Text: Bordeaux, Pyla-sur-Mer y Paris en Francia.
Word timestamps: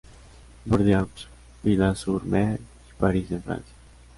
Bordeaux, 0.65 1.11
Pyla-sur-Mer 1.63 2.55
y 2.57 2.93
Paris 2.97 3.27
en 3.33 3.39
Francia. 3.43 3.73